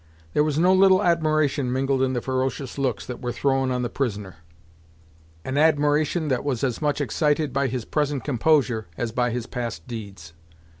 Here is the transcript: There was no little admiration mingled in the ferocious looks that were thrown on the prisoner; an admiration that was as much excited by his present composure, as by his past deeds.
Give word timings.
There 0.33 0.43
was 0.43 0.57
no 0.57 0.73
little 0.73 1.03
admiration 1.03 1.71
mingled 1.71 2.01
in 2.01 2.13
the 2.13 2.23
ferocious 2.23 2.79
looks 2.79 3.05
that 3.05 3.21
were 3.21 3.31
thrown 3.31 3.69
on 3.69 3.83
the 3.83 3.87
prisoner; 3.89 4.37
an 5.45 5.59
admiration 5.59 6.27
that 6.29 6.43
was 6.43 6.63
as 6.63 6.81
much 6.81 6.99
excited 6.99 7.53
by 7.53 7.67
his 7.67 7.85
present 7.85 8.23
composure, 8.23 8.87
as 8.97 9.11
by 9.11 9.29
his 9.29 9.45
past 9.45 9.87
deeds. 9.87 10.33